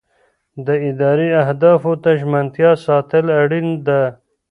د 0.65 0.67
ادارې 0.89 1.27
اهدافو 1.43 1.91
ته 2.03 2.09
ژمنتیا 2.19 2.71
ساتل 2.85 3.25
اړینه 3.41 3.75
ده. 3.87 4.01